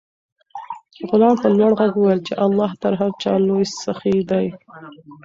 [1.09, 4.45] غلام په لوړ غږ وویل چې الله تر هر چا لوی سخي دی.